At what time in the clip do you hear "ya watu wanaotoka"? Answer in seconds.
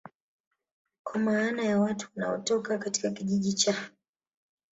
1.63-2.77